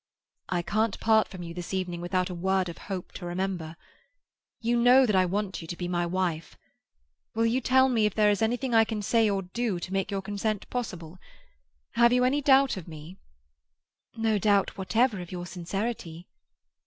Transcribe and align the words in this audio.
"I 0.49 0.63
can't 0.63 0.99
part 0.99 1.27
from 1.27 1.43
you 1.43 1.53
this 1.53 1.75
evening 1.75 2.01
without 2.01 2.31
a 2.31 2.33
word 2.33 2.69
of 2.69 2.79
hope 2.89 3.11
to 3.11 3.25
remember. 3.27 3.75
You 4.59 4.75
know 4.75 5.05
that 5.05 5.15
I 5.15 5.27
want 5.27 5.61
you 5.61 5.67
to 5.67 5.75
be 5.77 5.87
my 5.87 6.07
wife. 6.07 6.57
Will 7.35 7.45
you 7.45 7.61
tell 7.61 7.87
me 7.87 8.07
if 8.07 8.15
there 8.15 8.31
is 8.31 8.41
anything 8.41 8.73
I 8.73 8.83
can 8.83 9.03
say 9.03 9.29
or 9.29 9.43
do 9.43 9.79
to 9.79 9.93
make 9.93 10.09
your 10.09 10.23
consent 10.23 10.67
possible? 10.71 11.19
Have 11.91 12.11
you 12.11 12.23
any 12.23 12.41
doubt 12.41 12.77
of 12.77 12.87
me?" 12.87 13.17
"No 14.17 14.39
doubt 14.39 14.75
whatever 14.75 15.21
of 15.21 15.31
your 15.31 15.45
sincerity." 15.45 16.25